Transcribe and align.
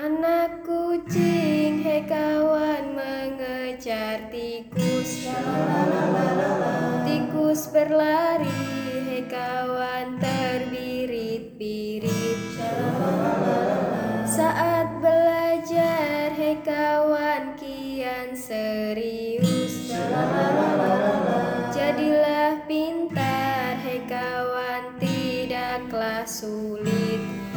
Anak 0.00 0.64
kucing, 0.64 1.84
hei 1.84 2.00
kawan 2.08 2.96
mengejar 2.96 4.32
tikus. 4.32 5.28
Tikus 7.04 7.68
berlari, 7.68 8.48
hei 9.12 9.28
kawan 9.28 10.16
terbirit-birit. 10.16 12.40
Saat 14.24 14.88
belajar, 15.04 16.32
hei 16.32 16.56
kawan 16.64 17.60
kian 17.60 18.32
serius. 18.32 19.92
Jadilah 21.76 22.56
pintar, 22.64 23.76
hei 23.84 24.00
kawan 24.08 24.96
tidaklah 24.96 26.24
sulit. 26.24 27.49